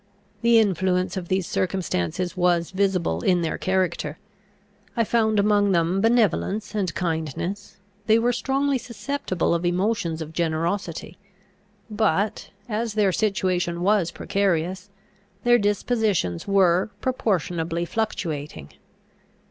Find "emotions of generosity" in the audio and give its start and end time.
9.63-11.19